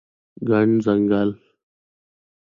ګڼ 0.47 0.67
ځنګل 0.85 1.29